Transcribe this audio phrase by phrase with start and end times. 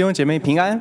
[0.00, 0.80] 弟兄姐妹平安，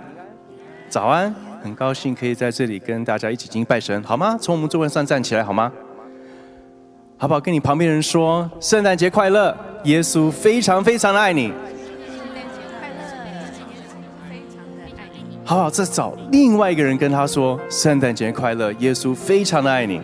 [0.88, 1.36] 早安！
[1.62, 4.38] 很高兴可以在这里跟大家一起敬拜神，好吗？
[4.40, 5.70] 从我们座位上站起来，好吗？
[7.17, 7.40] 好不好？
[7.42, 9.53] 跟你旁边人说圣诞节快乐，
[9.83, 11.47] 耶稣非常非常的爱你。
[11.47, 11.53] 圣
[12.33, 13.03] 诞节快乐。
[15.43, 15.70] 好不好？
[15.70, 19.95] 再找另外一个人跟他说圣诞节快乐，耶稣非常的爱你。
[19.95, 20.04] 圣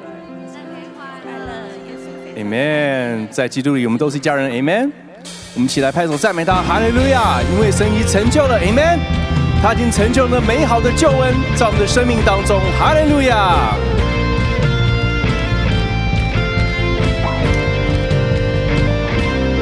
[0.55, 1.39] 诞节快乐，
[1.87, 3.23] 耶稣。
[3.23, 4.91] Amen，在基督里我们都是一家人，Amen。
[5.55, 7.39] 我们一起来拍手赞美他，哈利路亚！
[7.53, 8.99] 因为神已成就了，Amen。
[9.63, 13.73] 他已经成就了美好的救恩，在我们的生命当中，哈利路亚！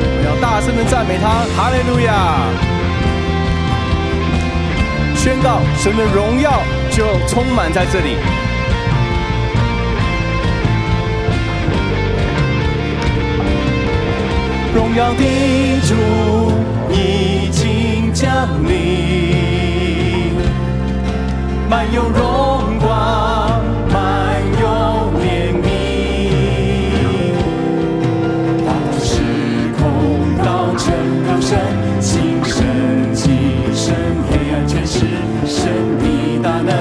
[0.01, 2.49] 我们要大声的赞美他，哈利路亚！
[5.15, 8.17] 宣告神的荣耀就充满在这里。
[14.73, 15.23] 荣耀的
[15.81, 15.93] 主
[16.91, 20.33] 已经降临，
[21.69, 23.61] 满有荣光，
[23.91, 24.67] 满有
[25.21, 25.65] 怜悯，
[28.65, 29.11] 划破时
[29.77, 29.83] 空，
[30.43, 30.91] 道成
[31.27, 31.51] 肉身，
[32.01, 32.57] 新生
[33.13, 33.21] 机
[33.75, 33.93] 生，
[34.31, 35.05] 黑暗全是
[35.45, 36.03] 神的
[36.41, 36.71] 大能，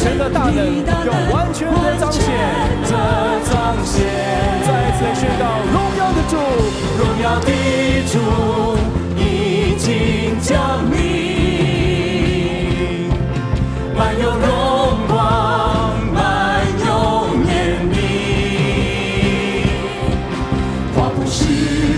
[0.00, 0.56] 神的大能，
[1.04, 2.22] 要完全的彰显，
[2.86, 2.90] 这
[3.52, 4.02] 彰显，
[4.66, 6.32] 再次宣告荣耀的主，
[6.96, 7.52] 荣耀的
[8.10, 8.16] 主
[9.18, 9.20] 已
[9.76, 10.56] 经降
[10.90, 10.96] 临，
[13.94, 14.48] 满有荣
[15.06, 16.18] 光，满
[16.78, 16.88] 有
[17.44, 17.52] 怜
[17.92, 17.94] 悯，
[20.96, 21.44] 划破时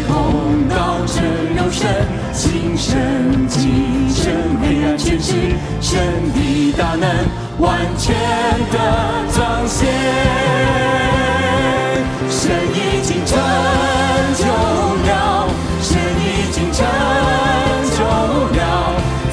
[0.09, 0.13] 空，
[0.69, 0.75] 道
[1.07, 1.15] 成
[1.55, 1.87] 肉身，
[2.33, 3.61] 新生机
[4.11, 5.95] 生，黑暗全是神
[6.35, 7.07] 的大能，
[7.63, 8.13] 完全
[8.73, 8.77] 的
[9.31, 9.89] 彰显。
[12.29, 13.39] 神已经成
[14.37, 14.45] 就
[15.07, 15.47] 了，
[15.81, 16.85] 神已经成
[17.97, 17.99] 就
[18.59, 18.61] 了，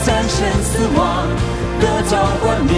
[0.05, 0.99] 战胜死亡，
[1.81, 2.11] 得着
[2.43, 2.77] 冠冕，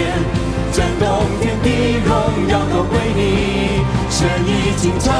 [0.72, 1.06] 震动
[1.42, 1.66] 天地，
[2.06, 2.10] 荣
[2.48, 3.20] 耀都归你。
[4.08, 5.12] 神已经成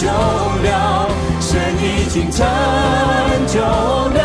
[0.00, 1.08] 就了，
[1.40, 2.46] 神已经成
[3.46, 4.15] 就了，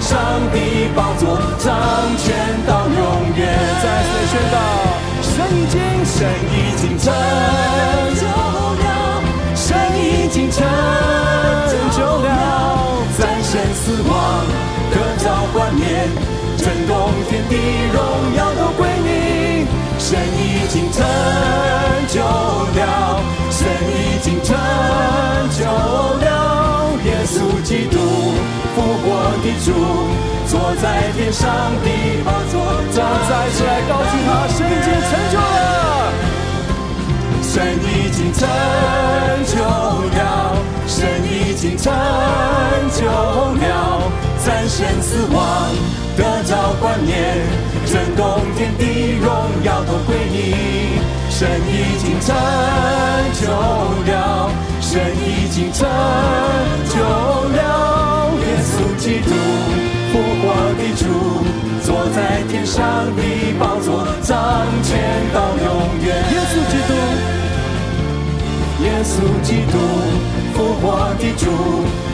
[0.00, 0.18] 上
[0.52, 1.68] 帝宝座，掌
[2.16, 2.26] 权
[2.66, 2.98] 到永
[3.36, 3.40] 远。
[3.82, 4.56] 再次宣告，
[5.22, 6.16] 神已经，神
[6.52, 7.06] 已经成
[8.14, 8.22] 就
[8.82, 8.86] 了，
[9.54, 9.66] 神
[9.96, 10.56] 已经成
[11.96, 12.28] 就了，
[13.18, 14.12] 战胜死亡，
[14.90, 15.84] 得着冠冕，
[16.56, 16.90] 震动
[17.28, 17.52] 天地，
[17.92, 17.96] 荣
[18.36, 19.08] 耀都归你。
[19.98, 20.96] 神已经成
[22.08, 23.58] 就了，神
[23.90, 24.56] 已经成
[25.58, 26.27] 就了，
[29.48, 29.72] 的主，
[30.46, 31.48] 坐在天上
[31.82, 31.88] 的
[32.24, 32.60] 宝座，
[32.92, 32.96] 站
[33.28, 36.12] 在起来告诉他，神已成就了，
[37.42, 38.46] 神已经成
[39.46, 40.20] 就了，
[40.86, 41.92] 神已经成
[42.92, 44.02] 就了，
[44.44, 45.40] 战胜死亡，
[46.16, 47.16] 得着冠冕，
[47.86, 49.26] 震动天地，荣
[49.64, 51.00] 耀都归你。
[51.30, 52.34] 神已经成
[53.40, 53.50] 就
[54.12, 54.50] 了，
[54.80, 55.88] 神已经成
[56.88, 56.98] 就
[57.56, 58.07] 了。
[59.08, 59.30] 基督
[60.12, 61.02] 复活的主，
[61.82, 62.76] 坐在天上
[63.16, 63.22] 的
[63.58, 64.36] 宝座，掌
[64.82, 65.00] 权
[65.32, 65.66] 到永
[66.04, 66.14] 远。
[66.30, 66.92] 耶稣基督，
[68.84, 69.78] 耶稣基督
[70.52, 71.48] 复活的主，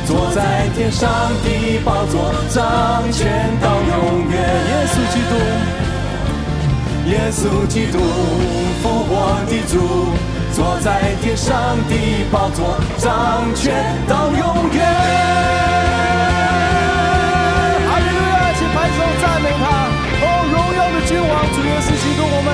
[0.07, 1.11] 坐在天上
[1.43, 4.39] 的宝座，掌权到永远。
[4.71, 5.35] 耶稣基督。
[7.11, 7.99] 耶稣基督
[8.81, 10.15] 复活的主，
[10.53, 11.93] 坐在天上的
[12.31, 13.75] 宝座，掌权
[14.07, 16.14] 到永远。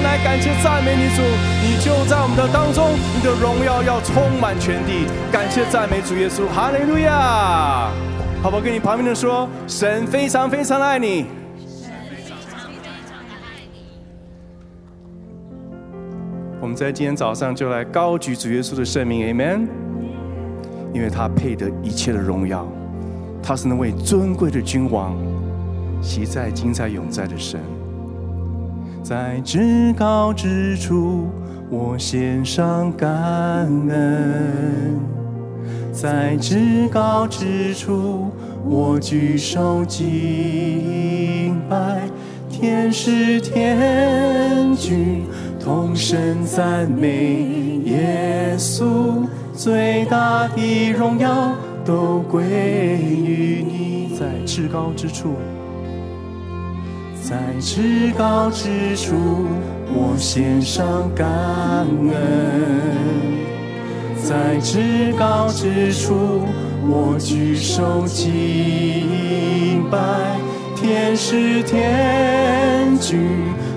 [0.02, 1.22] 来感谢赞美你主，
[1.62, 5.06] 你就在我们的当中，你的荣耀要充满全地。
[5.30, 7.90] 感谢赞美主耶稣，哈利路亚！
[8.42, 8.60] 好不好？
[8.60, 11.26] 跟你旁边的说，神非常非常爱你。
[16.60, 19.66] 我们在今天早上就来高举主耶稣的圣名，Amen。
[20.92, 22.66] 因为他配得一切的荣耀，
[23.42, 25.16] 他是那位尊贵的君王，
[26.02, 27.60] 喜在、今在、永在的神。
[29.02, 31.28] 在至高之处，
[31.70, 33.08] 我献上感
[33.88, 34.98] 恩；
[35.92, 38.30] 在至高之处，
[38.64, 42.02] 我举手敬拜，
[42.48, 45.24] 天使天君。
[45.62, 47.44] 同声赞美
[47.84, 51.54] 耶稣，最大的荣耀
[51.84, 55.34] 都归于你，在至高之处，
[57.30, 59.14] 在至高之处，
[59.94, 61.28] 我献上感
[61.86, 62.12] 恩；
[64.20, 66.42] 在至高之处，
[66.88, 69.96] 我举手敬拜，
[70.74, 73.20] 天使天君。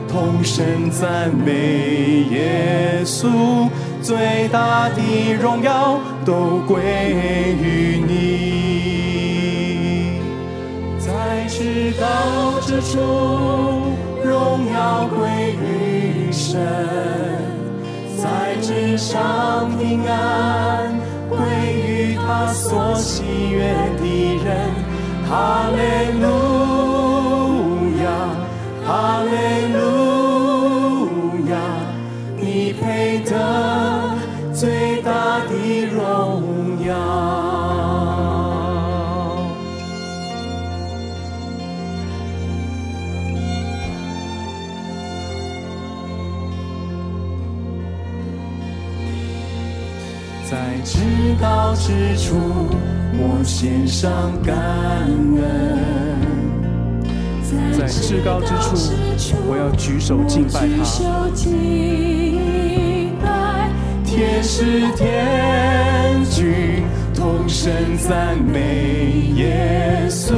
[0.08, 3.70] 同声赞美耶稣，
[4.02, 6.82] 最大的荣耀都归
[7.62, 8.13] 于你。
[12.00, 13.00] 到这处，
[14.24, 16.60] 荣耀归于神；
[18.18, 20.94] 在之上平安
[21.30, 21.38] 归
[21.86, 24.04] 于他所喜悦的
[24.44, 24.48] 人。
[25.30, 25.80] 哈利
[26.20, 26.26] 路
[28.04, 28.06] 亚，
[28.86, 29.32] 哈利
[29.74, 30.13] 路。
[51.44, 52.38] 高之处，
[53.18, 54.10] 我献上
[54.42, 54.56] 感
[55.36, 55.44] 恩；
[57.78, 58.94] 在至高之处，
[59.46, 60.86] 我要举手敬拜他。
[64.06, 70.36] 天使天君同声赞美耶稣，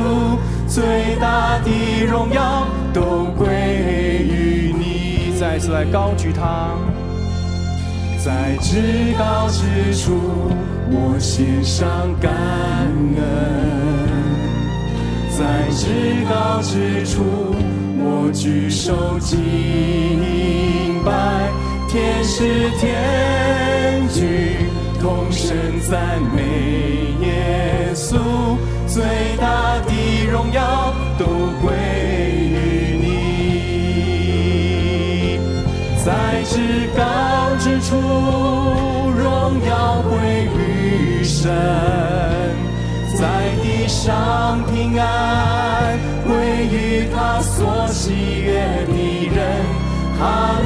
[0.68, 3.46] 最大的荣耀都归
[4.28, 5.38] 于你。
[5.40, 6.72] 再次来高举他，
[8.26, 10.50] 在至高之处，
[10.90, 11.88] 我献上
[12.20, 12.34] 感
[13.18, 13.22] 恩；
[15.38, 15.86] 在至
[16.28, 17.22] 高之处，
[18.00, 19.38] 我举手敬
[21.06, 21.52] 拜。
[21.88, 24.26] 天使天君
[25.00, 25.56] 同声
[25.88, 26.42] 赞美
[27.22, 28.18] 耶稣，
[28.88, 29.04] 最
[29.40, 30.92] 大的荣耀
[37.66, 41.50] 之处，荣耀归于神；
[43.18, 48.54] 在地上平安归于他所喜悦
[48.86, 49.66] 的人。
[50.20, 50.60] 哈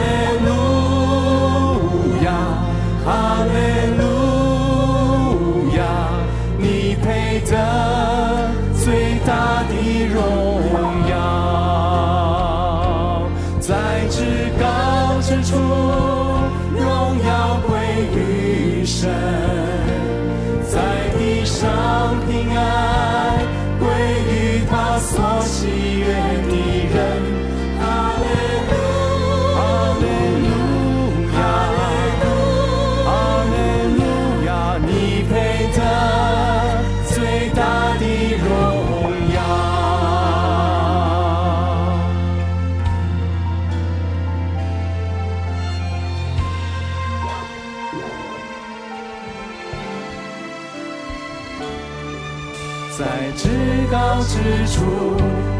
[54.79, 54.85] 处，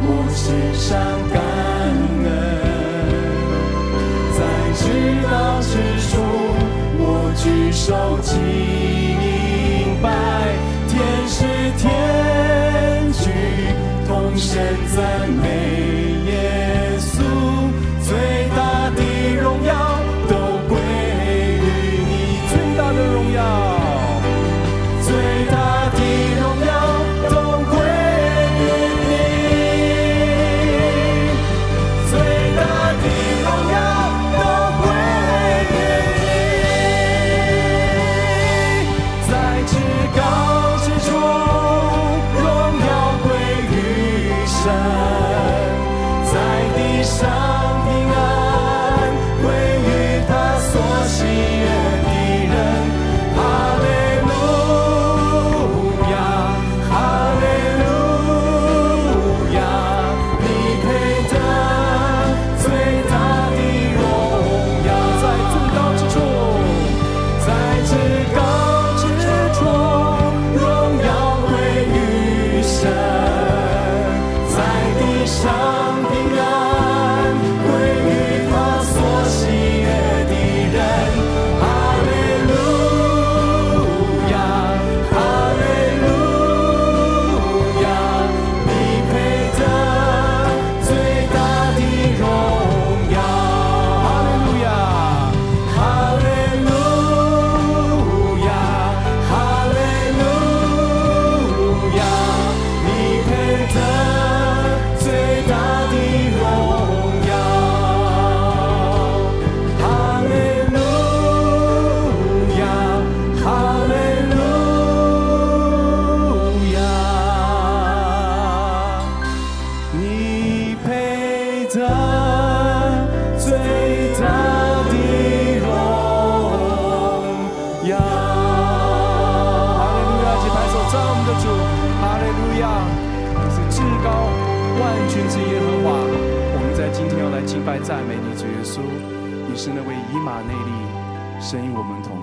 [0.02, 0.88] 我心上
[1.34, 1.38] 感
[2.24, 2.28] 恩。
[4.38, 4.40] 在
[4.80, 4.82] 至
[5.30, 5.72] 道之
[6.08, 6.12] 处，
[7.02, 7.04] 我
[7.36, 7.88] 举手
[8.22, 8.32] 敬
[10.02, 10.08] 拜
[10.88, 10.96] 天
[11.28, 11.36] 师
[11.78, 11.84] 天
[13.12, 13.22] 君，
[14.08, 14.48] 同神
[14.96, 14.98] 赞
[15.30, 15.89] 美。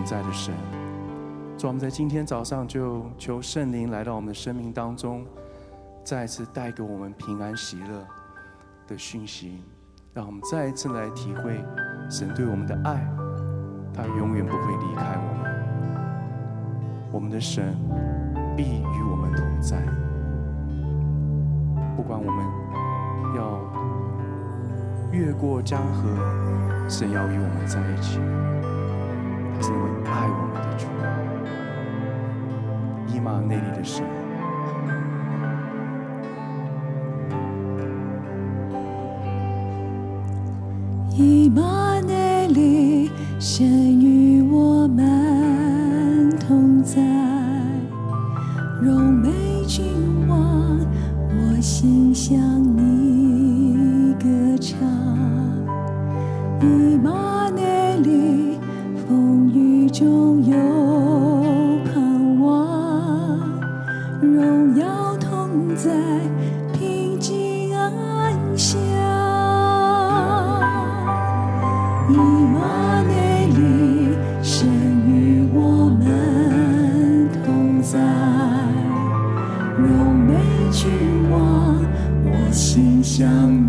[0.06, 0.54] 在的神，
[1.58, 5.26] 主我们在今天早上就求圣灵来到我们的生命当中，
[6.04, 8.06] 再一次带给我们平安喜乐
[8.86, 9.64] 的讯息。
[10.14, 11.60] 让我们再一次来体会
[12.08, 13.06] 神对我们的爱，
[13.92, 15.52] 他永远不会离开我们。
[17.12, 17.76] 我们的神
[18.56, 19.76] 必与我们同在，
[21.96, 22.46] 不管我们
[23.36, 23.60] 要
[25.12, 28.20] 越过江河，神要与我们在一起。
[29.56, 30.84] 还是那位爱我们的主。
[33.08, 34.04] 伊玛内利的神，
[41.16, 43.10] 伊玛内利，
[43.40, 43.66] 神
[43.98, 47.00] 与我们同在，
[48.82, 49.30] 荣美
[49.66, 49.86] 君
[50.28, 50.78] 王，
[51.30, 52.45] 我心向。
[68.56, 68.80] 像
[72.08, 74.16] 一抹内敛
[75.06, 77.98] 与我们同在
[79.76, 80.34] 柔美
[80.72, 81.84] 君王
[82.24, 83.65] 我心向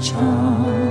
[0.00, 0.85] 唱。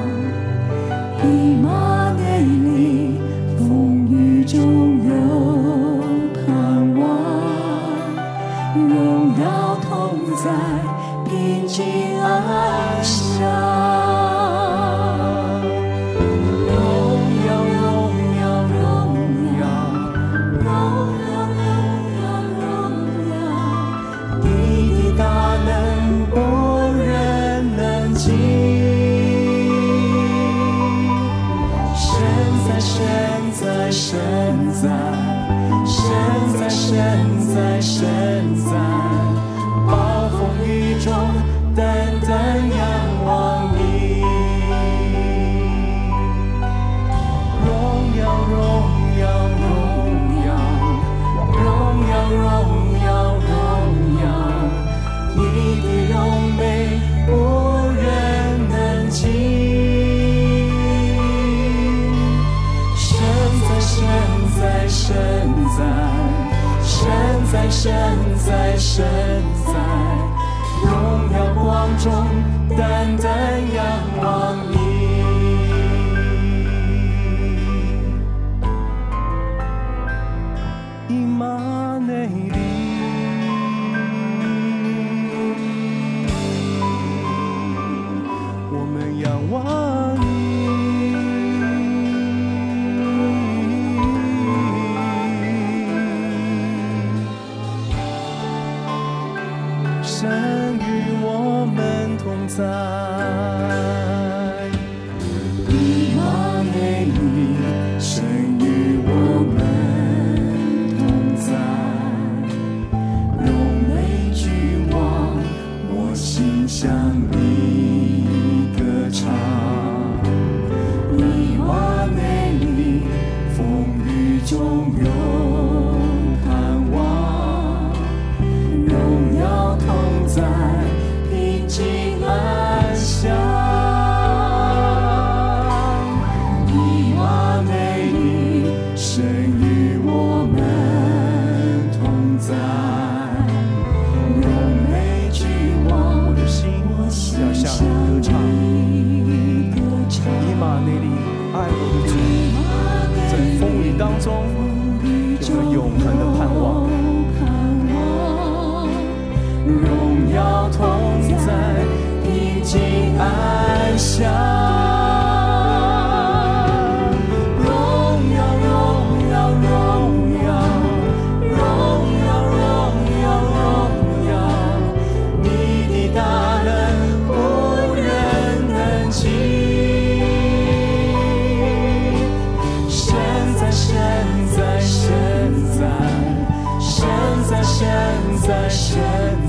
[188.76, 188.98] 身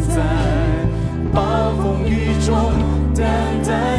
[0.08, 0.22] 在
[1.32, 2.54] 暴风雨中
[3.12, 3.24] 等
[3.64, 3.95] 待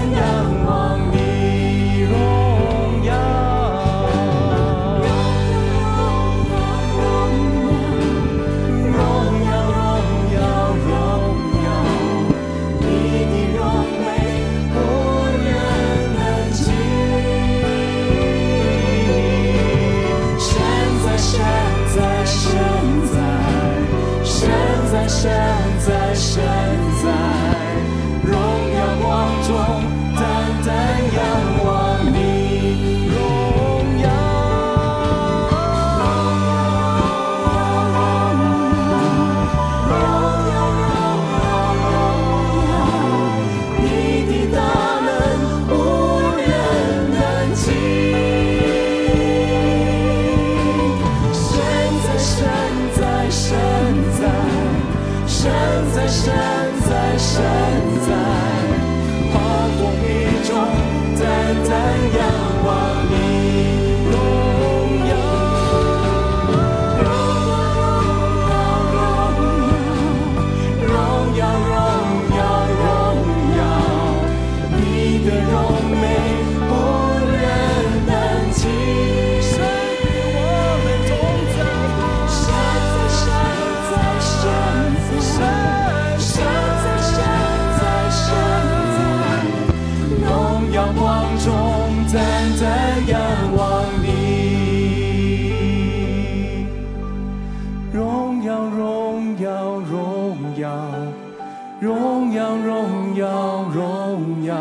[90.74, 91.54] 阳光中
[92.08, 92.22] 站
[92.60, 93.20] 在仰
[93.56, 94.08] 望你，
[97.92, 100.70] 荣耀、荣耀、荣耀、
[101.80, 104.56] 荣耀、荣耀、荣耀，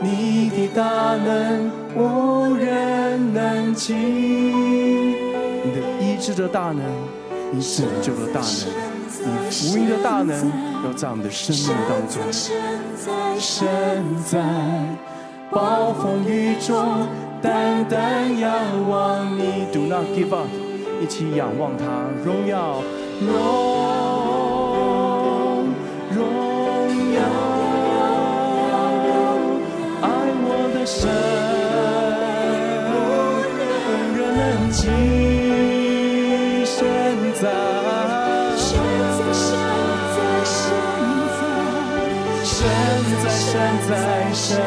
[0.00, 6.82] 你的大能无人能及，你的医治的大能，
[7.52, 8.93] 你拯救的大能。
[9.26, 9.30] 你
[9.70, 10.52] 无名的大能
[10.84, 12.54] 要在我们的生命当中，身
[12.96, 14.38] 在身在
[15.50, 17.06] 暴风雨中，
[17.40, 18.52] 单单仰
[18.88, 20.46] 望你，do not give up，
[21.00, 21.84] 一起仰望他，
[22.24, 22.82] 荣耀
[23.20, 23.32] 荣
[26.10, 26.18] 荣
[27.14, 27.20] 耀。
[30.02, 30.06] 爱
[30.46, 31.08] 我的神，
[34.14, 34.18] 仍
[34.70, 34.82] 记
[36.64, 36.84] 现
[37.40, 37.83] 在。
[43.54, 44.58] 山在山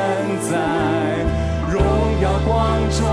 [0.49, 0.55] 在
[1.69, 1.83] 荣
[2.21, 3.05] 耀光中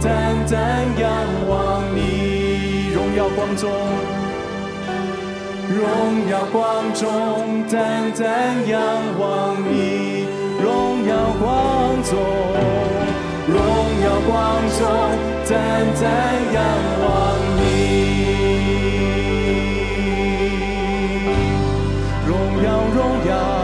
[0.00, 1.10] 淡淡仰
[1.48, 3.68] 望你荣耀光中
[5.68, 8.80] 荣耀光中淡淡仰
[9.18, 10.28] 望你
[10.62, 12.16] 荣耀光中
[13.48, 13.56] 荣
[14.04, 14.86] 耀光中
[15.48, 15.52] 淡
[16.00, 16.04] 淡
[16.54, 16.62] 仰
[17.02, 17.04] 望
[17.56, 17.66] 你。
[22.28, 23.55] 荣耀荣耀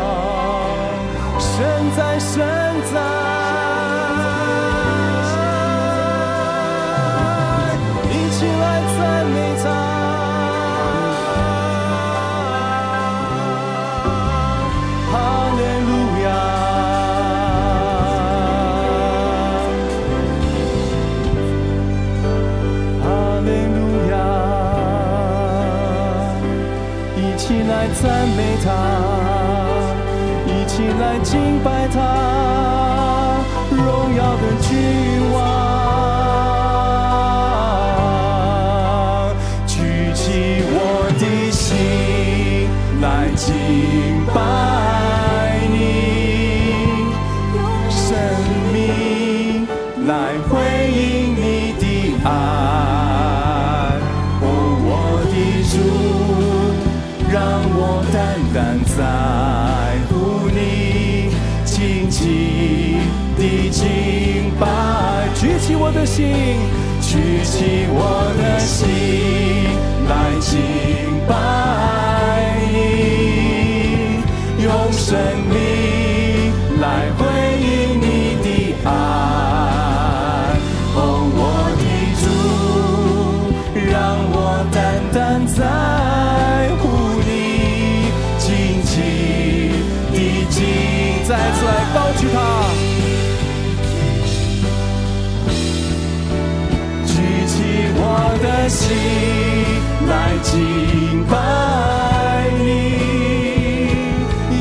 [31.12, 32.01] 来敬拜他，
[33.70, 34.70] 荣耀的君
[35.31, 35.37] 王。
[39.66, 39.77] 举
[40.14, 40.75] 起我
[41.20, 41.68] 的心
[43.03, 43.44] 来敬
[44.33, 44.40] 拜
[45.68, 45.77] 你，
[47.57, 48.16] 用生
[48.72, 49.68] 命
[50.07, 50.11] 来
[50.48, 50.51] 回
[50.94, 51.44] 应你
[51.79, 51.85] 的
[52.25, 52.27] 爱。
[54.40, 54.44] 哦，
[54.81, 54.88] 我
[55.29, 55.35] 的
[55.68, 55.77] 主，
[66.05, 68.88] 举起我的心
[70.09, 71.62] 来敬拜。
[100.09, 101.33] 来敬拜
[102.59, 102.64] 你，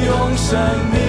[0.06, 0.50] 用生
[0.92, 1.01] 命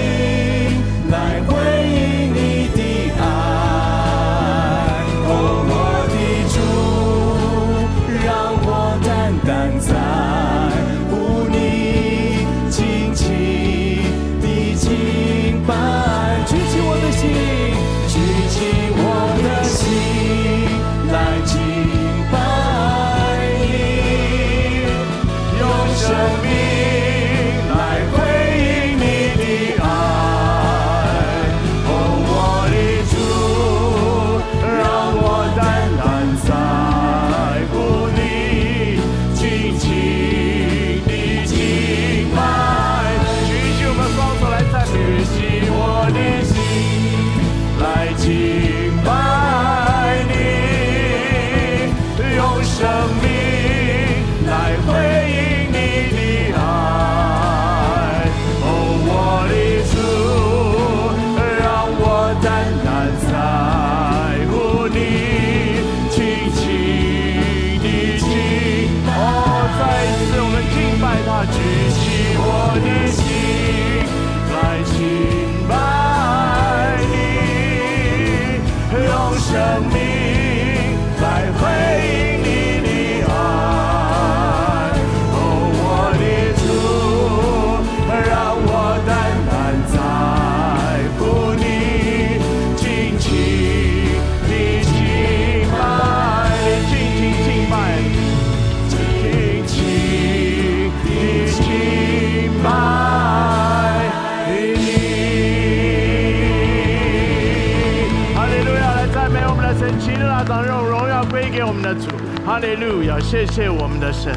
[113.33, 114.31] 谢谢我们的神。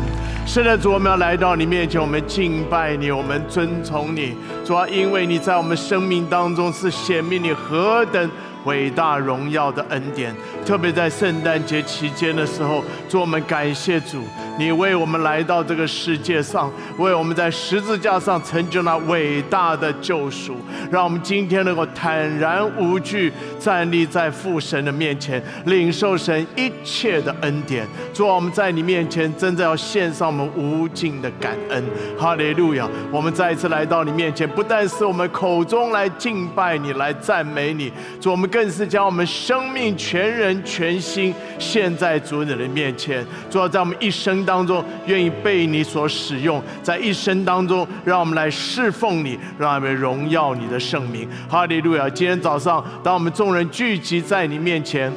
[0.46, 4.34] 是的，主，我们要来到你面前，我们敬拜你，我们遵从你。
[4.64, 8.32] 主要，因为你在我们生命当中是显明你何等
[8.64, 10.34] 伟大荣耀的恩典，
[10.66, 14.24] 特别在圣诞节期间的时候，主我们感谢主，
[14.58, 20.56] 你为我们来到这个世界上，为我们在十字架上成就那伟大的救赎，
[20.90, 27.86] 让我们今天能够坦然无惧站立在父神的面前，领受神一切的恩典。
[28.14, 31.84] 主啊，我们在你面前真的要献上我们无尽的感恩。
[32.18, 32.88] 哈利路亚！
[33.12, 37.92] 我们再一次来到你面前，不但是我们口中来敬拜你，来赞美你，
[38.22, 43.26] 主，我们更是将我们生命全人全心献在主你的面前。
[43.50, 51.28] 主要在我们一生当中，愿意被你所使用，在一生当中，让我们来侍奉你，让我们荣耀你的圣名。
[51.50, 52.10] 哈利路亚！
[52.10, 55.12] 今天早上，当我们众人聚集在你面前。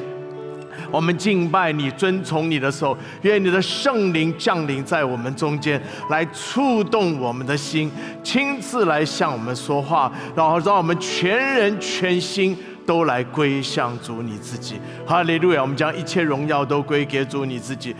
[0.91, 7.91] 我们敬拜你、遵从你的时候，愿你的圣灵降临在我们中间，来触动我们的心，
[8.23, 14.79] 亲自来向我们说话，然后让我们全人全心都来归向主你自己。
[15.05, 15.61] 哈利路亚！
[15.61, 17.95] 我们将一切荣耀都归给主你自己。